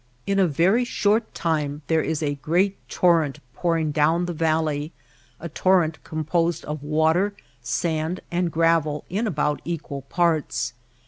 In 0.25 0.39
a 0.39 0.47
very 0.47 0.83
short 0.83 1.31
time 1.35 1.83
there 1.85 2.01
is 2.01 2.23
a 2.23 2.33
great 2.41 2.75
torrent 2.89 3.37
pouring 3.53 3.91
down 3.91 4.25
the 4.25 4.33
valley— 4.33 4.93
a 5.39 5.47
torrent 5.47 6.03
composed 6.03 6.65
of 6.65 6.81
water, 6.81 7.35
sand, 7.61 8.19
and 8.31 8.51
gravel 8.51 9.05
in 9.11 9.27
about 9.27 9.61
equal 9.63 10.01
parts. 10.01 10.73